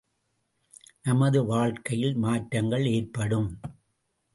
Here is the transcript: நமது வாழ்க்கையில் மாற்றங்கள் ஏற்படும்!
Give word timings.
நமது 1.05 1.45
வாழ்க்கையில் 1.45 2.17
மாற்றங்கள் 2.17 2.85
ஏற்படும்! 2.87 3.49